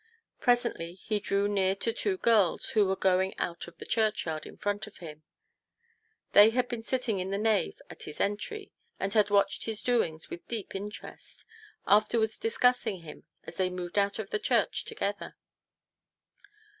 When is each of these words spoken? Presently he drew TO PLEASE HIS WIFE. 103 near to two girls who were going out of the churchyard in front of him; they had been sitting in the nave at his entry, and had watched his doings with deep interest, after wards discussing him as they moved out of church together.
Presently 0.39 0.95
he 0.95 1.19
drew 1.19 1.43
TO 1.43 1.53
PLEASE 1.53 1.53
HIS 1.53 1.59
WIFE. 1.59 1.59
103 1.59 1.61
near 1.61 1.75
to 1.75 1.93
two 1.93 2.17
girls 2.17 2.69
who 2.71 2.85
were 2.87 2.95
going 2.95 3.37
out 3.37 3.67
of 3.67 3.77
the 3.77 3.85
churchyard 3.85 4.47
in 4.47 4.57
front 4.57 4.87
of 4.87 4.97
him; 4.97 5.21
they 6.31 6.49
had 6.49 6.67
been 6.67 6.81
sitting 6.81 7.19
in 7.19 7.29
the 7.29 7.37
nave 7.37 7.79
at 7.87 8.01
his 8.01 8.19
entry, 8.19 8.71
and 8.99 9.13
had 9.13 9.29
watched 9.29 9.65
his 9.65 9.83
doings 9.83 10.27
with 10.27 10.47
deep 10.47 10.73
interest, 10.73 11.45
after 11.85 12.17
wards 12.17 12.39
discussing 12.39 13.01
him 13.01 13.25
as 13.45 13.57
they 13.57 13.69
moved 13.69 13.99
out 13.99 14.17
of 14.17 14.31
church 14.41 14.85
together. 14.85 15.35